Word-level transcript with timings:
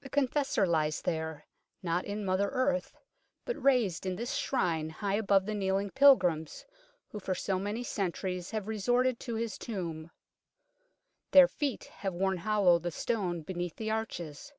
The 0.00 0.10
Confessor 0.10 0.66
lies 0.66 1.02
there, 1.02 1.46
not 1.80 2.04
in 2.04 2.24
mother 2.24 2.48
earth, 2.48 2.96
but 3.44 3.62
raised 3.62 4.04
in 4.04 4.16
this 4.16 4.34
Shrine 4.34 4.90
high 4.90 5.14
above 5.14 5.46
the 5.46 5.54
kneeling 5.54 5.90
pilgrims 5.92 6.64
who 7.10 7.20
for 7.20 7.36
so 7.36 7.60
many 7.60 7.84
centuries 7.84 8.50
have 8.50 8.66
resorted 8.66 9.20
to 9.20 9.36
his 9.36 9.56
tomb. 9.56 10.10
Their 11.30 11.46
feet 11.46 11.84
have 12.02 12.14
worn 12.14 12.38
hollow 12.38 12.80
the 12.80 12.90
stone 12.90 13.42
beneath 13.42 13.76
the 13.76 13.92
arches. 13.92 14.52